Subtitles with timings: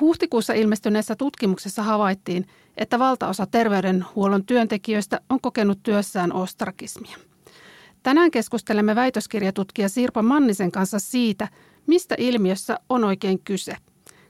[0.00, 2.46] Huhtikuussa ilmestyneessä tutkimuksessa havaittiin,
[2.76, 7.16] että valtaosa terveydenhuollon työntekijöistä on kokenut työssään ostrakismia.
[8.02, 11.48] Tänään keskustelemme väitöskirjatutkija Sirpa Mannisen kanssa siitä,
[11.86, 13.76] mistä ilmiössä on oikein kyse.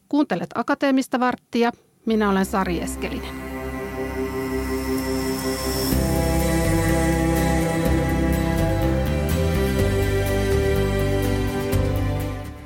[0.08, 1.72] Kuuntelet Akateemista varttia.
[2.06, 3.34] Minä olen Sari Eskelinen.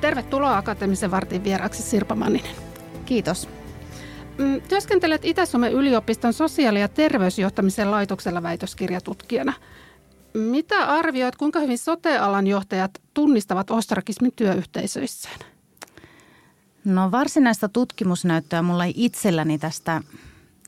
[0.01, 2.68] Tervetuloa Akateemisen vartin vieraksi Sirpa Manninen.
[3.09, 3.49] Kiitos.
[4.37, 9.53] Mm, työskentelet Itä-Suomen yliopiston sosiaali- ja terveysjohtamisen laitoksella väitöskirjatutkijana.
[10.33, 15.39] Mitä arvioit, kuinka hyvin sote-alan johtajat tunnistavat ostrakismin työyhteisöissään?
[16.85, 20.01] No varsinaista tutkimusnäyttöä mulla ei itselläni tästä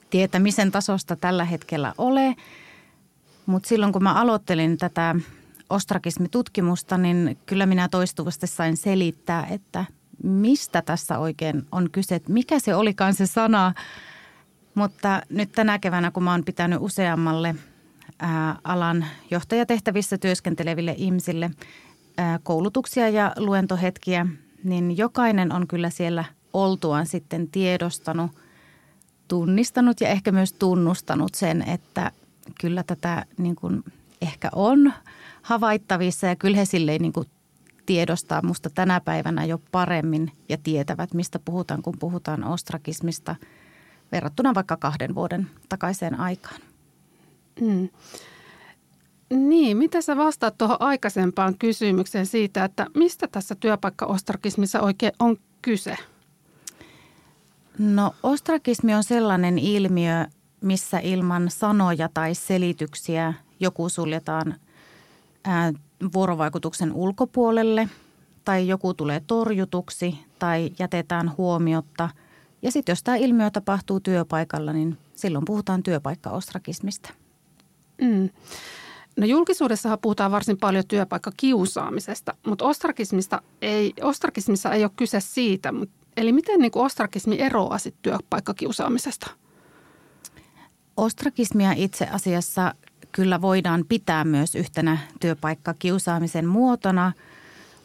[0.10, 2.36] tietämisen tasosta tällä hetkellä ole,
[3.46, 5.16] mutta silloin kun mä aloittelin tätä
[5.70, 9.86] ostrakismitutkimusta, niin kyllä minä toistuvasti sain selittää, että
[10.24, 13.74] mistä tässä oikein on kyse, että mikä se olikaan se sana.
[14.76, 17.56] Mutta nyt tänä keväänä, kun mä oon pitänyt useammalle
[18.20, 21.52] ää, alan johtajatehtävissä työskenteleville ihmisille
[22.18, 24.28] ää, koulutuksia ja luentohetkiä,
[24.64, 28.32] niin jokainen on kyllä siellä oltuaan sitten tiedostanut,
[29.28, 32.12] tunnistanut ja ehkä myös tunnustanut sen, että
[32.62, 33.84] kyllä tätä niin kuin
[34.22, 34.94] ehkä on
[35.42, 37.28] havaittavissa ja kyllä he silleen niin kuin
[37.92, 43.36] tiedostaa musta tänä päivänä jo paremmin ja tietävät, mistä puhutaan, kun puhutaan ostrakismista
[44.12, 46.62] verrattuna vaikka kahden vuoden takaiseen aikaan.
[47.62, 47.90] Mm.
[49.30, 55.98] Niin, mitä sä vastaat tuohon aikaisempaan kysymykseen siitä, että mistä tässä työpaikka-ostrakismissa oikein on kyse?
[57.78, 60.26] No ostrakismi on sellainen ilmiö,
[60.62, 64.56] missä ilman sanoja tai selityksiä joku suljetaan
[65.44, 65.74] ää,
[66.14, 67.90] vuorovaikutuksen ulkopuolelle
[68.46, 72.10] tai joku tulee torjutuksi tai jätetään huomiotta.
[72.62, 77.14] Ja sitten jos tämä ilmiö tapahtuu työpaikalla, niin silloin puhutaan työpaikkaostrakismista.
[78.02, 78.30] Mm.
[79.18, 85.74] No julkisuudessahan puhutaan varsin paljon työpaikkakiusaamisesta, mutta ostrakismista ei, ostrakismissa ei ole kyse siitä.
[86.18, 89.32] Eli miten niin kuin ostrakismi eroaa sitten työpaikkakiusaamisesta?
[90.98, 92.76] Ostrakismia itse asiassa
[93.12, 97.12] kyllä voidaan pitää myös yhtenä työpaikkakiusaamisen muotona,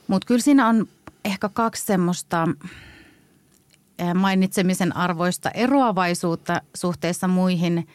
[0.09, 0.89] mutta kyllä siinä on
[1.25, 2.49] ehkä kaksi semmoista
[4.15, 7.89] mainitsemisen arvoista eroavaisuutta suhteessa muihin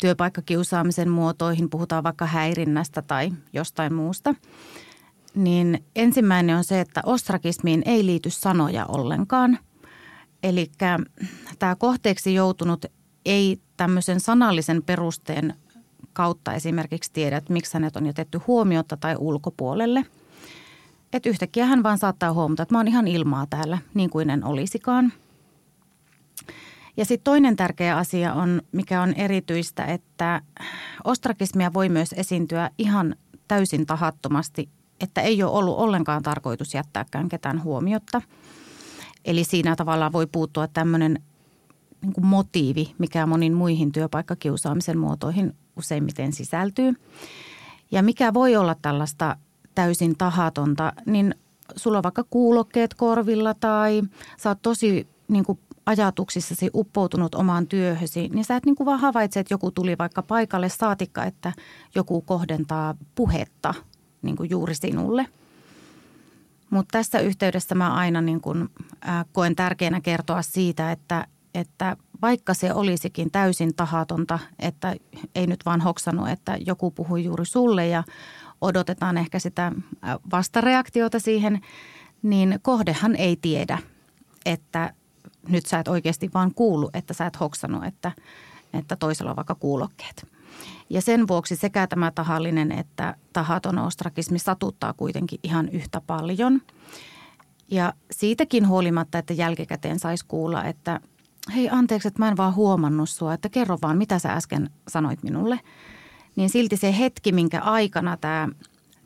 [0.00, 4.34] työpaikkakiusaamisen muotoihin, puhutaan vaikka häirinnästä tai jostain muusta.
[5.34, 9.58] Niin ensimmäinen on se, että ostrakismiin ei liity sanoja ollenkaan.
[10.42, 10.70] Eli
[11.58, 12.84] tämä kohteeksi joutunut
[13.24, 15.54] ei tämmöisen sanallisen perusteen
[16.12, 20.04] kautta esimerkiksi tiedä, että miksi hänet on jätetty huomiota tai ulkopuolelle.
[21.12, 24.44] Että yhtäkkiä hän vaan saattaa huomata, että mä oon ihan ilmaa täällä, niin kuin en
[24.44, 25.12] olisikaan.
[26.96, 30.42] Ja sitten toinen tärkeä asia on, mikä on erityistä, että
[31.04, 33.16] ostrakismia voi myös esiintyä ihan
[33.48, 34.68] täysin tahattomasti,
[35.00, 38.22] että ei ole ollut ollenkaan tarkoitus jättääkään ketään huomiotta.
[39.24, 41.22] Eli siinä tavallaan voi puuttua tämmöinen
[42.02, 46.92] niin motiivi, mikä monin muihin työpaikkakiusaamisen muotoihin useimmiten sisältyy.
[47.90, 49.36] Ja mikä voi olla tällaista
[49.74, 51.34] täysin tahatonta, niin
[51.76, 54.02] sulla on vaikka kuulokkeet korvilla tai
[54.36, 59.00] sä oot tosi niin kuin ajatuksissasi uppoutunut omaan työhösi, niin sä et niin kuin vaan
[59.00, 61.52] havaitse, että joku tuli vaikka paikalle saatikka, että
[61.94, 63.74] joku kohdentaa puhetta
[64.22, 65.26] niin kuin juuri sinulle.
[66.70, 68.68] Mutta tässä yhteydessä mä aina niin kuin,
[69.08, 74.96] äh, koen tärkeänä kertoa siitä, että, että vaikka se olisikin täysin tahatonta, että
[75.34, 78.02] ei nyt vaan hoksannut, että joku puhui juuri sulle ja
[78.60, 81.60] odotetaan ehkä sitä äh, vastareaktiota siihen,
[82.22, 83.78] niin kohdehan ei tiedä,
[84.46, 84.94] että
[85.48, 88.12] nyt sä et oikeasti vaan kuulu, että sä et hoksannut, että,
[88.72, 90.26] että toisella on vaikka kuulokkeet.
[90.90, 96.60] Ja sen vuoksi sekä tämä tahallinen että tahaton ostrakismi satuttaa kuitenkin ihan yhtä paljon.
[97.70, 101.00] Ja siitäkin huolimatta, että jälkikäteen saisi kuulla, että
[101.54, 105.22] hei anteeksi, että mä en vaan huomannut sua, että kerro vaan, mitä sä äsken sanoit
[105.22, 105.60] minulle.
[106.36, 108.48] Niin silti se hetki, minkä aikana tämä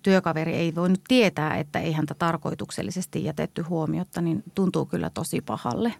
[0.03, 5.95] työkaveri ei voinut tietää, että ei häntä tarkoituksellisesti jätetty huomiota, niin tuntuu kyllä tosi pahalle.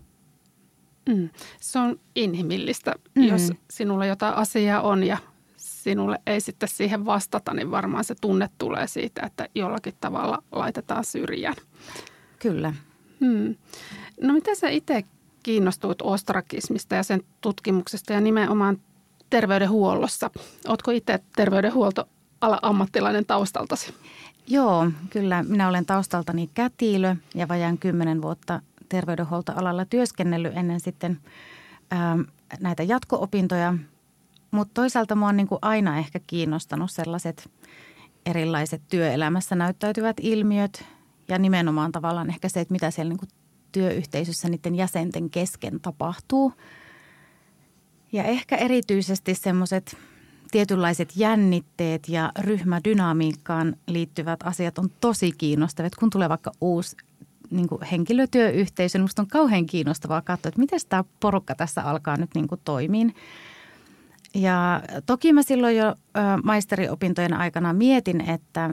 [1.09, 1.29] Mm.
[1.61, 3.25] Se on inhimillistä, mm.
[3.25, 5.19] jos sinulla jotain asiaa on ja
[5.57, 11.05] sinulle ei sitten siihen vastata, niin varmaan se tunne tulee siitä, että jollakin tavalla laitetaan
[11.05, 11.57] syrjään.
[12.39, 12.75] Kyllä.
[13.21, 13.55] Mm.
[14.21, 15.05] No mitä sä itse
[15.45, 18.79] kiinnostuit ostrakismista ja sen tutkimuksesta ja nimenomaan
[19.31, 20.31] terveydenhuollossa.
[20.69, 23.95] Oletko itse terveydenhuoltoala ammattilainen taustaltasi?
[24.47, 25.43] Joo, kyllä.
[25.43, 31.21] Minä olen taustaltani kätilö ja vajaan kymmenen vuotta terveydenhuoltoalalla työskennellyt ennen sitten
[31.91, 32.19] ää,
[32.61, 33.75] näitä jatko-opintoja.
[34.51, 37.51] Mutta toisaalta mua on niin aina ehkä kiinnostanut sellaiset
[38.27, 40.85] erilaiset työelämässä näyttäytyvät ilmiöt
[41.29, 43.29] ja nimenomaan tavallaan ehkä se, että mitä siellä niin
[43.75, 46.53] työyhteisössä niiden jäsenten kesken tapahtuu.
[48.13, 49.97] Ja ehkä erityisesti semmoiset
[50.51, 55.91] tietynlaiset jännitteet ja ryhmädynamiikkaan liittyvät asiat on tosi kiinnostavia.
[55.99, 56.97] Kun tulee vaikka uusi
[57.51, 62.17] niin kuin henkilötyöyhteisö, niin minusta on kauhean kiinnostavaa katsoa, että miten tämä porukka tässä alkaa
[62.17, 63.15] nyt niin toimiin.
[64.35, 65.95] Ja toki mä silloin jo
[66.45, 68.71] maisteriopintojen aikana mietin, että,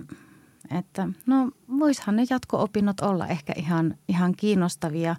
[0.78, 5.16] että no voishan ne jatko-opinnot olla ehkä ihan, ihan kiinnostavia.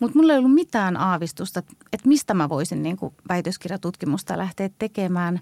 [0.00, 1.62] Mutta mulla ei ollut mitään aavistusta,
[1.92, 5.40] että mistä mä voisin niin kuin väitöskirjatutkimusta lähteä tekemään.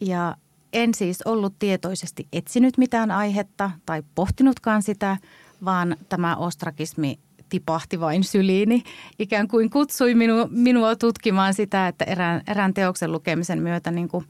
[0.00, 0.36] Ja
[0.72, 5.16] en siis ollut tietoisesti etsinyt mitään aihetta tai pohtinutkaan sitä,
[5.64, 8.82] vaan tämä ostrakismi tipahti vain syliini.
[9.18, 14.24] Ikään kuin kutsui minu, minua tutkimaan sitä, että erään, erään teoksen lukemisen myötä niin kuin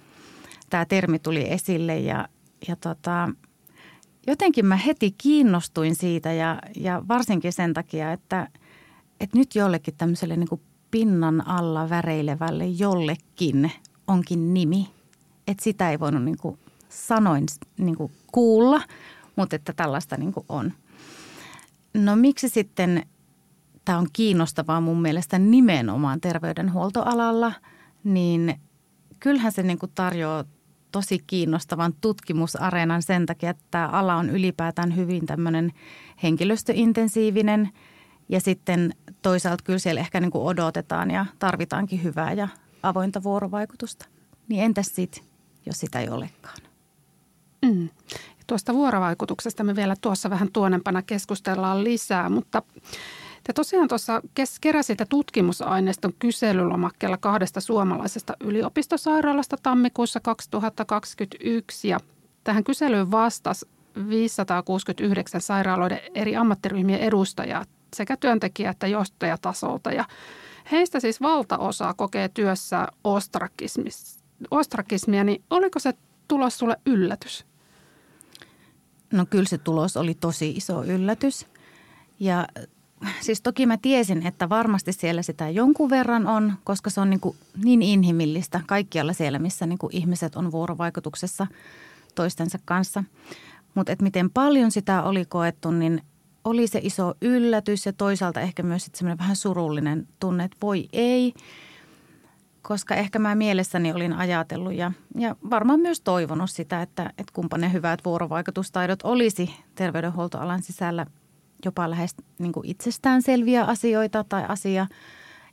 [0.71, 2.29] tämä termi tuli esille ja,
[2.69, 3.29] ja tota,
[4.27, 8.49] jotenkin mä heti kiinnostuin siitä ja, ja varsinkin sen takia, että,
[9.21, 10.61] että nyt jollekin tämmöiselle niin kuin
[10.91, 13.73] pinnan alla väreilevälle jollekin
[14.07, 14.91] onkin nimi.
[15.47, 17.47] Että sitä ei voinut niin kuin sanoin
[17.79, 18.83] niin kuin kuulla,
[19.37, 20.73] mutta että tällaista niin kuin on.
[21.95, 23.07] No miksi sitten
[23.85, 27.53] tämä on kiinnostavaa mun mielestä nimenomaan terveydenhuoltoalalla,
[28.05, 28.61] niin
[29.21, 30.45] kyllähän se niin kuin tarjoaa
[30.95, 35.73] tosi kiinnostavan tutkimusareenan sen takia, että tämä ala on ylipäätään hyvin tämmöinen
[36.23, 37.71] henkilöstöintensiivinen
[38.29, 42.49] ja sitten toisaalta kyllä siellä ehkä niin kuin odotetaan ja tarvitaankin hyvää ja
[42.83, 44.07] avointa vuorovaikutusta.
[44.49, 45.25] Niin entäs sitten,
[45.67, 46.57] jos sitä ei olekaan?
[47.63, 47.89] Mm.
[48.47, 52.63] Tuosta vuorovaikutuksesta me vielä tuossa vähän tuonempana keskustellaan lisää, mutta
[53.45, 54.23] te tosiaan tuossa
[54.61, 62.01] keräsitte tutkimusaineiston kyselylomakkeella kahdesta suomalaisesta yliopistosairaalasta tammikuussa 2021 ja
[62.45, 63.67] tähän kyselyyn vastasi
[64.09, 67.65] 569 sairaaloiden eri ammattiryhmien edustajaa
[67.95, 70.05] sekä työntekijä- että johtajatasolta ja
[70.73, 72.89] heistä siis valtaosa kokee työssä
[74.51, 75.95] ostrakismia, niin oliko se
[76.29, 77.47] tulos sulle yllätys?
[79.13, 81.47] No kyllä se tulos oli tosi iso yllätys.
[82.21, 82.47] Ja
[83.21, 87.21] siis toki mä tiesin, että varmasti siellä sitä jonkun verran on, koska se on niin,
[87.21, 91.47] kuin niin inhimillistä kaikkialla siellä, missä niin kuin ihmiset on vuorovaikutuksessa
[92.15, 93.05] toistensa kanssa.
[93.75, 96.03] Mutta että miten paljon sitä oli koettu, niin
[96.45, 101.35] oli se iso yllätys ja toisaalta ehkä myös semmoinen vähän surullinen tunne, että voi ei–
[102.69, 107.59] koska ehkä mä mielessäni olin ajatellut ja, ja varmaan myös toivonut sitä, että, että kumpa
[107.59, 111.07] ne hyvät vuorovaikutustaidot olisi terveydenhuoltoalan sisällä
[111.65, 114.87] jopa lähes niin kuin itsestään selviä asioita tai asia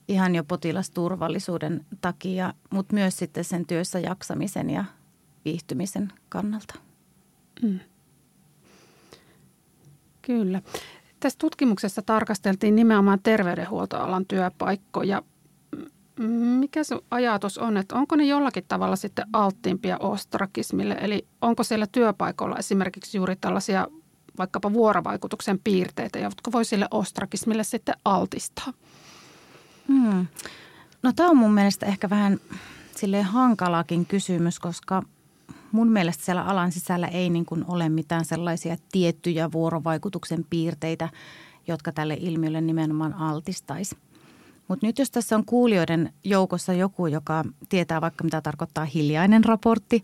[0.08, 4.86] ihan jo potilasturvallisuuden takia, mutta myös sitten sen työssä jaksamisen ja
[5.46, 6.76] viihtymisen kannalta.
[7.62, 7.80] Mm.
[10.22, 10.62] Kyllä.
[11.20, 15.24] Tässä tutkimuksessa tarkasteltiin nimenomaan terveydenhuoltoalan työpaikkoja
[16.60, 20.98] mikä se ajatus on, että onko ne jollakin tavalla sitten alttiimpia ostrakismille?
[21.02, 23.88] Eli onko siellä työpaikoilla esimerkiksi juuri tällaisia
[24.38, 28.74] vaikkapa vuorovaikutuksen piirteitä, jotka voi sille ostrakismille sitten altistaa?
[29.88, 30.28] Hmm.
[31.04, 32.40] No tämä on mun mielestä ehkä vähän
[32.96, 35.04] sille hankalakin kysymys, koska
[35.72, 41.10] mun mielestä siellä alan sisällä ei niin kuin ole mitään sellaisia tiettyjä vuorovaikutuksen piirteitä,
[41.68, 43.98] jotka tälle ilmiölle nimenomaan altistaisi.
[44.68, 50.02] Mutta nyt jos tässä on kuulijoiden joukossa joku, joka tietää vaikka mitä tarkoittaa hiljainen raportti,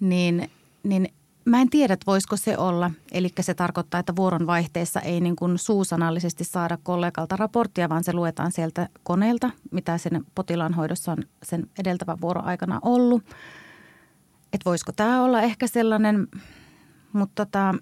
[0.00, 0.50] niin,
[0.82, 1.12] niin
[1.44, 2.90] mä en tiedä, että voisiko se olla.
[3.12, 8.12] Eli se tarkoittaa, että vuoron vaihteessa ei niin kuin suusanallisesti saada kollegalta raporttia, vaan se
[8.12, 13.22] luetaan sieltä koneelta, mitä sen potilaan hoidossa on sen edeltävän vuoron aikana ollut.
[14.52, 16.28] Että voisiko tämä olla ehkä sellainen,
[17.12, 17.74] mutta tota,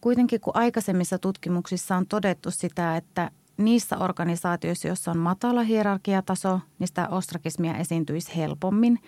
[0.00, 6.88] kuitenkin kun aikaisemmissa tutkimuksissa on todettu sitä, että niissä organisaatioissa, joissa on matala hierarkiataso, niin
[6.88, 8.98] sitä ostrakismia esiintyisi helpommin.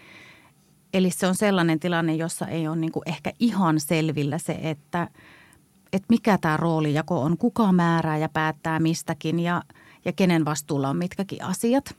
[0.96, 5.08] Eli se on sellainen tilanne, jossa ei ole niin kuin ehkä ihan selvillä se, että,
[5.92, 9.62] että mikä tämä roolijako on, kuka määrää ja päättää mistäkin ja,
[10.04, 11.96] ja kenen vastuulla on mitkäkin asiat.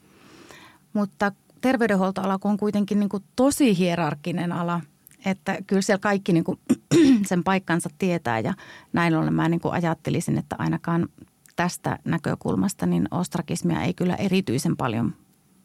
[0.93, 4.81] Mutta terveydenhuoltoala on kuitenkin niin kuin tosi hierarkkinen ala,
[5.25, 6.59] että kyllä siellä kaikki niin kuin
[7.29, 8.53] sen paikkansa tietää ja
[8.93, 11.09] näin ollen mä niin kuin ajattelisin, että ainakaan
[11.55, 15.15] tästä näkökulmasta niin ostrakismia ei kyllä erityisen paljon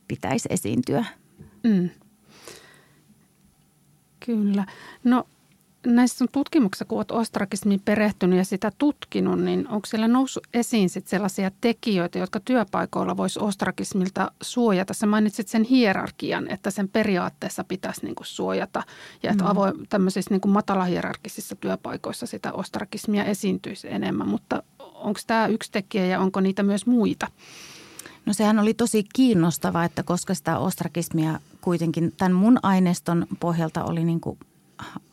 [0.08, 1.04] pitäisi esiintyä.
[1.64, 1.88] Mm.
[4.26, 4.66] Kyllä.
[5.04, 5.24] No
[5.86, 10.90] näissä sun tutkimuksissa, kun olet ostrakismiin perehtynyt ja sitä tutkinut, niin onko siellä noussut esiin
[10.90, 14.94] sit sellaisia tekijöitä, jotka työpaikoilla voisi ostrakismilta suojata?
[14.94, 18.82] Sä mainitsit sen hierarkian, että sen periaatteessa pitäisi niinku suojata
[19.22, 19.50] ja että mm.
[19.50, 26.20] avoin, tämmöisissä niinku matalahierarkisissa työpaikoissa sitä ostrakismia esiintyisi enemmän, mutta onko tämä yksi tekijä ja
[26.20, 27.28] onko niitä myös muita?
[28.26, 34.04] No sehän oli tosi kiinnostava, että koska sitä ostrakismia kuitenkin tämän mun aineiston pohjalta oli
[34.04, 34.38] niin kuin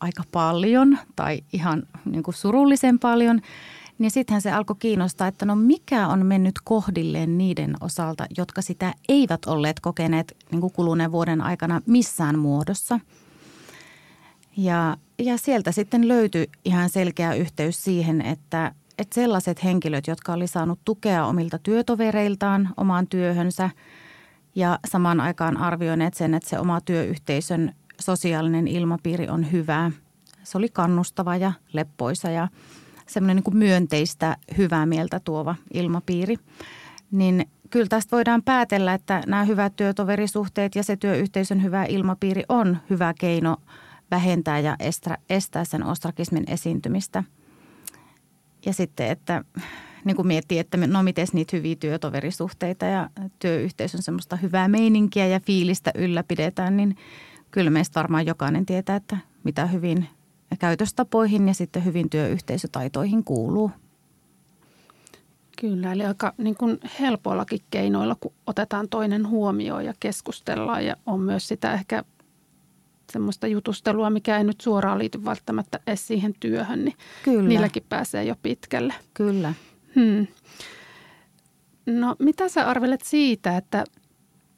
[0.00, 3.40] aika paljon tai ihan niin kuin surullisen paljon,
[3.98, 8.94] niin sittenhän se alkoi kiinnostaa, että no mikä on mennyt kohdilleen niiden osalta, jotka sitä
[9.08, 13.00] eivät olleet kokeneet niin kuin kuluneen vuoden aikana missään muodossa.
[14.56, 20.46] Ja, ja sieltä sitten löytyi ihan selkeä yhteys siihen, että, että sellaiset henkilöt, jotka oli
[20.46, 23.70] saanut tukea omilta työtovereiltaan omaan työhönsä
[24.54, 29.90] ja samaan aikaan arvioineet sen, että se oma työyhteisön sosiaalinen ilmapiiri on hyvä.
[30.42, 32.48] Se oli kannustava ja leppoisa ja
[33.06, 36.36] semmoinen niin myönteistä, hyvää mieltä tuova ilmapiiri.
[37.10, 42.78] Niin kyllä tästä voidaan päätellä, että nämä hyvät työtoverisuhteet ja se työyhteisön hyvä ilmapiiri on
[42.90, 43.56] hyvä keino
[44.10, 44.76] vähentää ja
[45.28, 47.24] estää sen ostrakismin esiintymistä.
[48.66, 49.44] Ja sitten, että
[50.04, 55.40] niin kuin miettii, että no miten niitä hyviä työtoverisuhteita ja työyhteisön semmoista hyvää meininkiä ja
[55.40, 56.96] fiilistä ylläpidetään, niin–
[57.50, 60.08] kyllä meistä varmaan jokainen tietää, että mitä hyvin
[60.58, 63.70] käytöstapoihin ja sitten hyvin työyhteisötaitoihin kuuluu.
[65.60, 71.20] Kyllä, eli aika niin kuin helpoillakin keinoilla, kun otetaan toinen huomioon ja keskustellaan ja on
[71.20, 72.04] myös sitä ehkä
[73.12, 77.48] semmoista jutustelua, mikä ei nyt suoraan liity välttämättä edes siihen työhön, niin Kyllä.
[77.48, 78.94] niilläkin pääsee jo pitkälle.
[79.14, 79.54] Kyllä.
[79.94, 80.26] Hmm.
[81.86, 83.84] No mitä sä arvelet siitä, että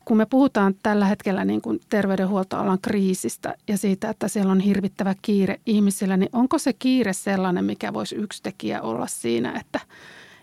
[0.04, 5.14] kun me puhutaan tällä hetkellä niin kuin terveydenhuoltoalan kriisistä ja siitä, että siellä on hirvittävä
[5.22, 9.80] kiire ihmisillä, niin onko se kiire sellainen, mikä voisi yksi tekijä olla siinä, että,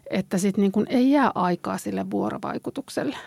[0.10, 3.18] että sit niin kuin ei jää aikaa sille vuorovaikutukselle?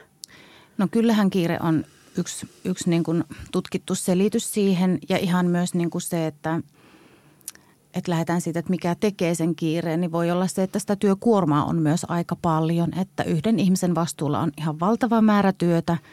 [0.79, 1.85] No kyllähän kiire on
[2.19, 6.61] yksi, yksi niin kuin tutkittu selitys siihen ja ihan myös niin kuin se, että,
[7.95, 11.65] että lähdetään siitä, että mikä tekee sen kiireen, niin voi olla se, että sitä työkuormaa
[11.65, 15.97] on myös aika paljon, että yhden ihmisen vastuulla on ihan valtava määrä työtä–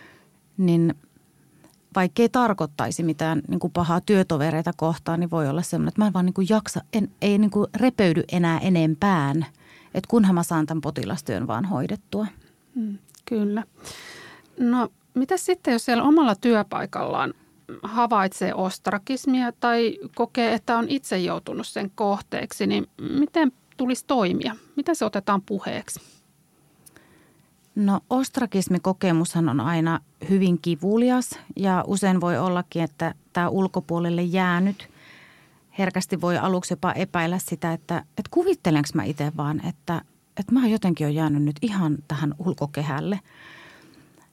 [0.59, 0.95] niin
[1.95, 6.13] vaikkei tarkoittaisi mitään niin kuin pahaa työtovereita kohtaan, niin voi olla semmoinen, että mä en
[6.13, 9.45] vaan niin kuin jaksa, en, ei niin kuin repeydy enää enempään,
[9.93, 12.27] että kunhan mä saan tämän potilastyön vaan hoidettua.
[12.75, 13.63] Mm, kyllä.
[14.59, 17.33] No mitä sitten, jos siellä omalla työpaikallaan
[17.83, 22.87] havaitsee ostrakismia tai kokee, että on itse joutunut sen kohteeksi, niin
[23.19, 24.55] miten tulisi toimia?
[24.75, 25.99] Miten se otetaan puheeksi?
[27.75, 29.99] No ostrakismikokemushan on aina
[30.29, 34.89] hyvin kivulias ja usein voi ollakin, että tämä ulkopuolelle jäänyt
[35.77, 40.01] herkästi voi aluksi jopa epäillä sitä, että, että kuvittelenko mä itse vaan, että,
[40.37, 43.19] että mä jotenkin on jäänyt nyt ihan tähän ulkokehälle.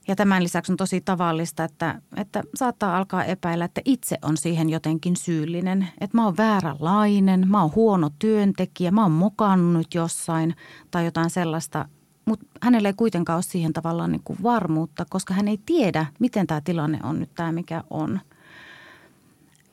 [0.09, 4.71] Ja tämän lisäksi on tosi tavallista, että, että saattaa alkaa epäillä, että itse on siihen
[4.71, 5.89] jotenkin syyllinen.
[6.01, 10.57] Että mä oon vääränlainen, mä oon huono työntekijä, mä oon mokannut jossain
[10.91, 11.89] tai jotain sellaista,
[12.25, 16.47] mutta hänellä ei kuitenkaan ole siihen tavallaan niin kuin varmuutta, koska hän ei tiedä, miten
[16.47, 18.21] tämä tilanne on nyt tämä, mikä on.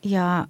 [0.04, 0.48] Ja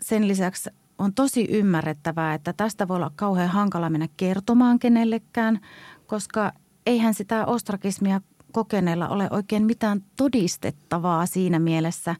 [0.00, 5.60] sen lisäksi on tosi ymmärrettävää, että tästä voi olla kauhean hankala mennä kertomaan kenellekään,
[6.06, 6.52] koska
[6.86, 8.20] eihän sitä ostrakismia
[8.54, 12.16] kokeneella ole oikein mitään todistettavaa siinä mielessä,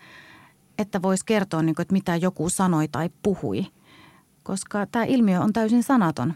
[0.79, 3.67] että voisi kertoa, niin kuin, että mitä joku sanoi tai puhui,
[4.43, 6.35] koska tämä ilmiö on täysin sanaton.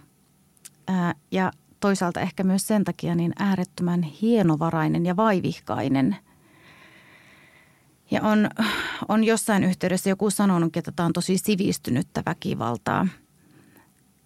[1.30, 6.16] ja toisaalta ehkä myös sen takia niin äärettömän hienovarainen ja vaivihkainen.
[8.10, 8.50] Ja on,
[9.08, 13.08] on jossain yhteydessä joku sanonut, että tämä on tosi sivistynyttä väkivaltaa.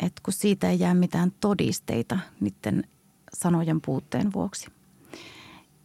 [0.00, 2.85] Että kun siitä ei jää mitään todisteita niiden
[3.35, 4.82] sanojen puutteen vuoksi.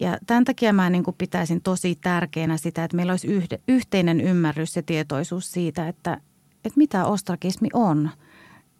[0.00, 4.20] Ja tämän takia mä niin kuin pitäisin tosi tärkeänä sitä, että meillä olisi yhde, yhteinen
[4.20, 6.20] ymmärrys ja tietoisuus siitä, että,
[6.64, 8.10] että mitä ostrakismi on–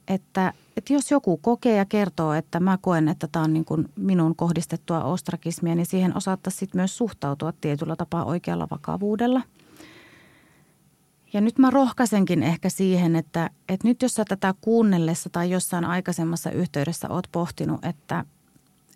[0.09, 3.89] että, että jos joku kokee ja kertoo, että mä koen, että tämä on niin kuin
[3.97, 9.43] minun kohdistettua ostrakismia, niin siihen osattaisiin sitten myös suhtautua tietyllä tapaa oikealla vakavuudella.
[11.33, 15.85] Ja nyt mä rohkaisenkin ehkä siihen, että, että nyt jos sä tätä kuunnellessa tai jossain
[15.85, 18.25] aikaisemmassa yhteydessä oot pohtinut, että,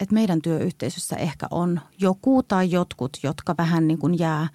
[0.03, 4.49] että meidän työyhteisössä ehkä on joku tai jotkut, jotka vähän niin kuin jää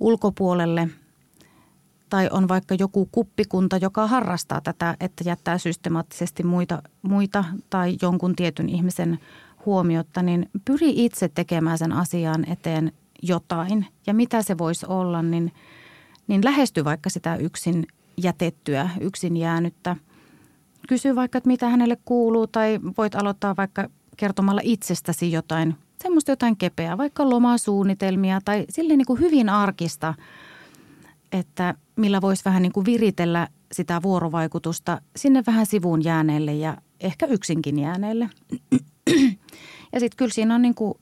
[0.00, 0.88] ulkopuolelle–
[2.10, 8.36] tai on vaikka joku kuppikunta, joka harrastaa tätä, että jättää systemaattisesti muita, muita tai jonkun
[8.36, 9.18] tietyn ihmisen
[9.66, 12.92] huomiota, niin pyri itse tekemään sen asian eteen
[13.22, 13.86] jotain.
[14.06, 15.52] Ja mitä se voisi olla, niin,
[16.26, 17.86] niin lähesty vaikka sitä yksin
[18.22, 19.96] jätettyä yksin jäänyttä.
[20.88, 26.56] Kysy vaikka, että mitä hänelle kuuluu tai voit aloittaa vaikka kertomalla itsestäsi jotain, semmoista jotain
[26.56, 30.14] kepeää, vaikka lomasuunnitelmia tai silleen niin kuin hyvin arkista,
[31.32, 37.26] että millä voisi vähän niin kuin viritellä sitä vuorovaikutusta sinne vähän sivuun jääneelle ja ehkä
[37.26, 38.30] yksinkin jääneelle.
[39.92, 40.94] Ja sitten kyllä siinä on niin kuin,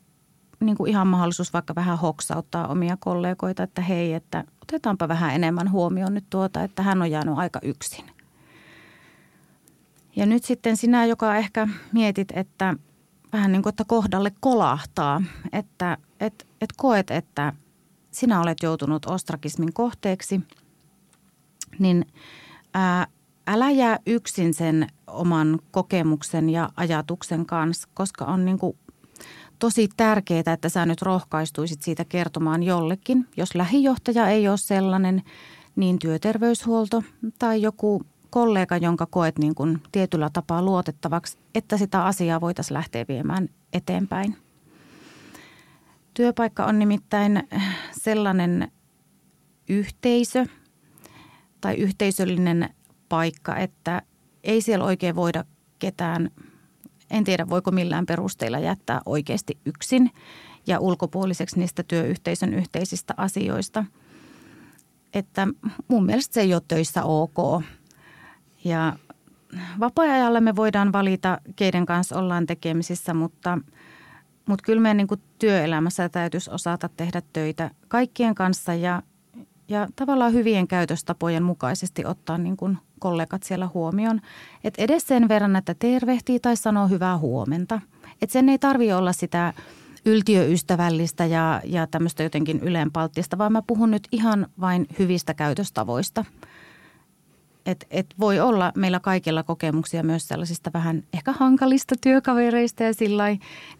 [0.61, 5.71] niin kuin ihan mahdollisuus vaikka vähän hoksauttaa omia kollegoita, että hei, että otetaanpa vähän enemmän
[5.71, 8.05] huomioon nyt tuota, että hän on jäänyt aika yksin.
[10.17, 12.75] Ja nyt sitten sinä, joka ehkä mietit, että
[13.33, 17.53] vähän niin kuin, että kohdalle kolahtaa, että et, et koet, että
[18.11, 20.41] sinä olet joutunut ostrakismin kohteeksi,
[21.79, 22.07] niin
[22.75, 23.07] ää,
[23.47, 28.77] älä jää yksin sen oman kokemuksen ja ajatuksen kanssa, koska on niin kuin
[29.59, 33.27] tosi tärkeää, että sä nyt rohkaistuisit siitä kertomaan jollekin.
[33.37, 35.23] Jos lähijohtaja ei ole sellainen,
[35.77, 37.03] niin työterveyshuolto
[37.39, 38.03] tai joku
[38.37, 44.37] kollega, jonka koet niin kuin tietyllä tapaa luotettavaksi, että sitä asiaa voitaisiin lähteä viemään eteenpäin.
[46.15, 47.49] Työpaikka on nimittäin
[47.93, 48.73] sellainen
[49.69, 50.47] yhteisö
[51.61, 52.75] tai yhteisöllinen
[53.09, 54.03] paikka, että
[54.45, 55.45] ei siellä oikein voida
[55.79, 56.31] ketään,
[57.11, 60.11] en tiedä voiko millään perusteilla jättää oikeasti yksin
[60.67, 63.85] ja ulkopuoliseksi niistä työyhteisön yhteisistä asioista.
[65.15, 65.49] Että
[65.89, 67.63] mun mielestä se ei ole töissä ok.
[68.67, 68.93] Ja
[69.81, 73.59] vapaa-ajalla me voidaan valita, keiden kanssa ollaan tekemisissä, mutta,
[74.47, 79.03] mutta kyllä meidän niin työelämässä täytyisi osata tehdä töitä kaikkien kanssa ja,
[79.69, 84.21] ja tavallaan hyvien käytöstapojen mukaisesti ottaa niin kuin kollegat siellä huomioon.
[84.65, 87.81] Että edes sen verran, että tervehtii tai sanoo hyvää huomenta.
[88.23, 89.55] Että sen ei tarvi olla sitä
[90.07, 96.25] yltiöystävällistä ja, ja tämmöistä jotenkin ylenpalttista, vaan mä puhun nyt ihan vain hyvistä käytöstavoista.
[97.67, 103.25] Et, et voi olla meillä kaikilla kokemuksia myös sellaisista vähän ehkä hankalista työkavereista ja sillä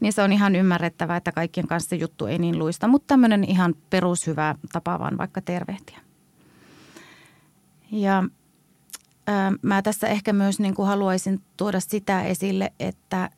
[0.01, 2.89] niin se on ihan ymmärrettävää, että kaikkien kanssa juttu ei niin luista.
[2.89, 6.01] Mutta tämmöinen ihan perushyvä tapa vaan vaikka tervehtiä.
[7.93, 8.25] Ja
[9.63, 13.31] mä tässä ehkä myös niin kuin haluaisin tuoda sitä esille, että,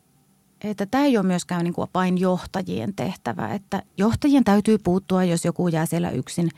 [0.63, 3.53] että tämä ei ole myöskään niin kuin vain johtajien tehtävä.
[3.53, 6.49] Että johtajien täytyy puuttua, jos joku jää siellä yksin.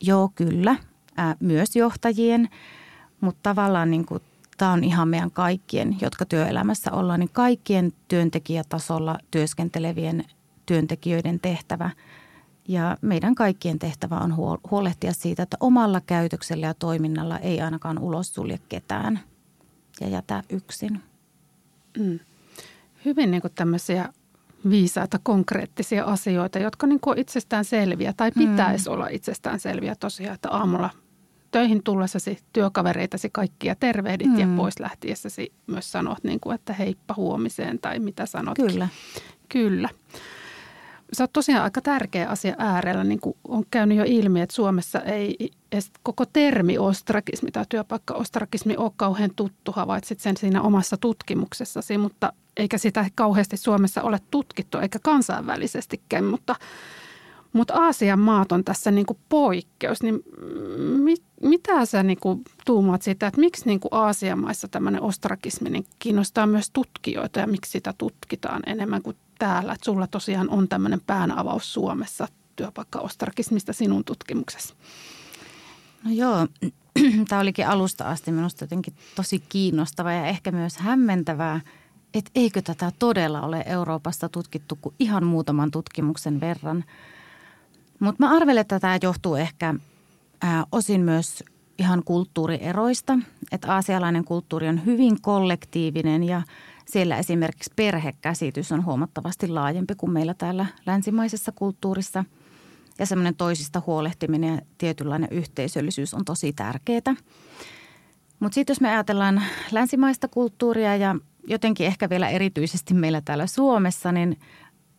[0.00, 0.76] Joo, kyllä,
[1.16, 2.48] ää, myös johtajien,
[3.20, 4.22] mutta tavallaan niin kuin,
[4.56, 10.24] tämä on ihan meidän kaikkien, jotka työelämässä ollaan, niin kaikkien työntekijätasolla työskentelevien
[10.66, 11.90] työntekijöiden tehtävä–
[12.68, 14.36] ja meidän kaikkien tehtävä on
[14.70, 19.20] huolehtia siitä, että omalla käytöksellä ja toiminnalla ei ainakaan ulos sulje ketään
[20.00, 21.00] ja jätä yksin.
[21.98, 22.18] Mm.
[23.04, 24.12] Hyvin niin kuin tämmöisiä
[24.70, 28.50] viisaita, konkreettisia asioita, jotka niin kuin on itsestään selviä tai mm.
[28.50, 28.94] pitäisi mm.
[28.94, 30.90] olla itsestään selviä tosiaan, että aamulla
[31.50, 34.38] töihin tullessasi työkavereitasi kaikkia tervehdit mm.
[34.38, 38.56] ja pois lähtiessäsi myös sanot, niin kuin, että heippa huomiseen tai mitä sanot.
[38.56, 38.88] Kyllä.
[39.48, 39.88] Kyllä
[41.12, 45.00] sä oot tosiaan aika tärkeä asia äärellä, niin kuin on käynyt jo ilmi, että Suomessa
[45.00, 49.72] ei edes koko termi ostrakismi tai työpaikka-ostrakismi ole kauhean tuttu.
[49.72, 56.54] Havaitsit sen siinä omassa tutkimuksessasi, mutta eikä sitä kauheasti Suomessa ole tutkittu eikä kansainvälisestikään, mutta,
[57.56, 60.02] mutta Aasian maat on tässä niin kuin poikkeus.
[60.02, 60.22] Niin
[61.02, 65.70] mit, mitä sä niin kuin tuumaat siitä, että miksi niin kuin Aasian maissa tämmöinen ostrakismi
[65.70, 70.68] niin kiinnostaa myös tutkijoita ja miksi sitä tutkitaan enemmän kuin täällä, että sulla tosiaan on
[70.68, 74.74] tämmöinen päänavaus Suomessa työpaikkaostrakismista sinun tutkimuksessa.
[76.04, 76.46] No joo,
[77.28, 81.60] tämä olikin alusta asti minusta jotenkin tosi kiinnostava ja ehkä myös hämmentävää,
[82.14, 86.84] että eikö tätä todella ole Euroopassa tutkittu kuin ihan muutaman tutkimuksen verran.
[88.00, 89.74] Mutta mä arvelen, että tämä johtuu ehkä
[90.42, 91.44] ää, osin myös
[91.78, 93.18] ihan kulttuurieroista,
[93.52, 96.42] että aasialainen kulttuuri on hyvin kollektiivinen ja–
[96.86, 102.24] siellä esimerkiksi perhekäsitys on huomattavasti laajempi kuin meillä täällä länsimaisessa kulttuurissa.
[102.98, 107.14] Ja semmoinen toisista huolehtiminen ja tietynlainen yhteisöllisyys on tosi tärkeää.
[108.40, 114.12] Mutta sitten jos me ajatellaan länsimaista kulttuuria ja jotenkin ehkä vielä erityisesti meillä täällä Suomessa,
[114.12, 114.38] niin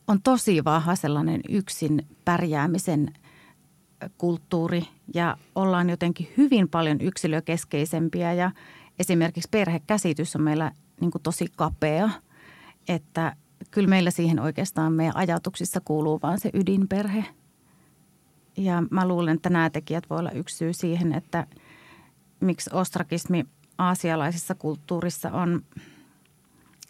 [0.08, 3.14] on tosi vahva sellainen yksin pärjäämisen
[4.18, 8.52] kulttuuri ja ollaan jotenkin hyvin paljon yksilökeskeisempiä ja
[9.00, 12.10] esimerkiksi perhekäsitys on meillä niin tosi kapea,
[12.88, 13.36] että
[13.72, 17.26] kyllä meillä siihen oikeastaan meidän ajatuksissa kuuluu vaan se ydinperhe.
[18.58, 21.48] Ja mä luulen, että nämä tekijät voi olla yksi syy siihen, että
[22.40, 23.46] miksi ostrakismi
[23.78, 25.62] aasialaisessa kulttuurissa on,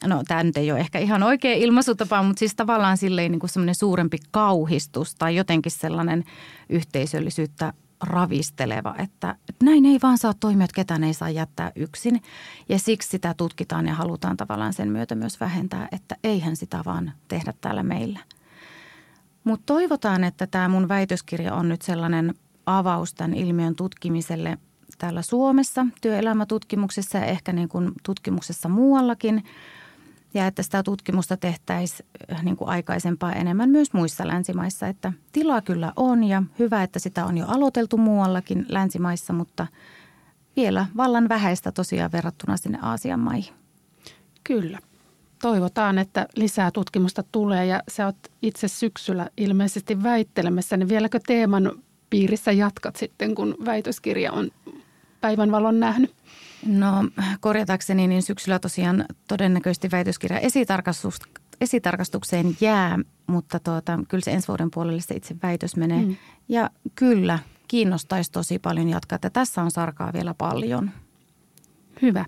[0.05, 3.49] no tämä nyt ei ole ehkä ihan oikea ilmaisutapa, mutta siis tavallaan silleen niin kuin
[3.49, 6.23] semmoinen suurempi kauhistus tai jotenkin sellainen
[6.69, 12.21] yhteisöllisyyttä ravisteleva, että näin ei vaan saa toimia, että ketään ei saa jättää yksin.
[12.69, 17.11] Ja siksi sitä tutkitaan ja halutaan tavallaan sen myötä myös vähentää, että eihän sitä vaan
[17.27, 18.19] tehdä täällä meillä.
[19.43, 22.33] Mutta toivotaan, että tämä mun väitöskirja on nyt sellainen
[22.65, 24.57] avaus tämän ilmiön tutkimiselle
[24.97, 29.43] täällä Suomessa työelämätutkimuksessa ja ehkä niin kuin tutkimuksessa muuallakin.
[30.33, 34.87] Ja että sitä tutkimusta tehtäisiin äh, niin kuin aikaisempaa enemmän myös muissa länsimaissa.
[34.87, 39.67] Että tilaa kyllä on ja hyvä, että sitä on jo aloiteltu muuallakin länsimaissa, mutta
[40.55, 43.53] vielä vallan vähäistä tosiaan verrattuna sinne Aasian maihin.
[44.43, 44.79] Kyllä.
[45.41, 51.71] Toivotaan, että lisää tutkimusta tulee ja sä oot itse syksyllä ilmeisesti väittelemässä, niin vieläkö teeman
[52.09, 54.51] piirissä jatkat sitten, kun väitöskirja on
[55.21, 56.15] päivänvalon nähnyt?
[56.65, 61.19] No korjatakseni, niin syksyllä tosiaan todennäköisesti väitöskirja esitarkastus,
[61.61, 66.01] esitarkastukseen jää, mutta tuota, kyllä se ensi vuoden puolelle se itse väitös menee.
[66.01, 66.15] Mm.
[66.49, 70.91] Ja kyllä, kiinnostaisi tosi paljon jatkaa, että tässä on sarkaa vielä paljon.
[72.01, 72.25] Hyvä.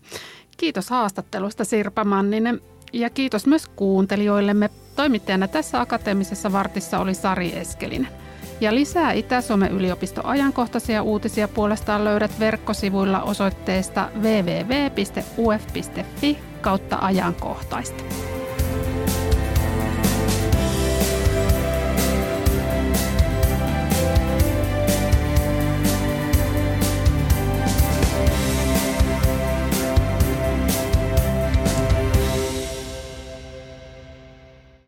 [0.57, 2.61] Kiitos haastattelusta Sirpa Manninen
[2.93, 4.69] ja kiitos myös kuuntelijoillemme.
[4.95, 8.28] Toimittajana tässä akateemisessa vartissa oli Sari Eskelinen.
[8.61, 15.59] Ja lisää Itä-Suomen yliopiston ajankohtaisia uutisia puolestaan löydät verkkosivuilla osoitteesta www.uf.fi
[16.61, 18.28] kautta ajankohtaista.